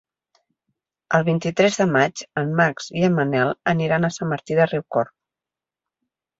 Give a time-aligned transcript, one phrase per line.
[1.17, 5.17] El vint-i-tres de maig en Max i en Manel aniran a Sant Martí de Riucorb.